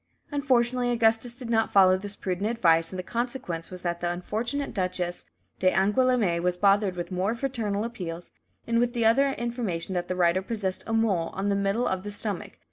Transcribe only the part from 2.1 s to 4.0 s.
prudent advice, and the consequence was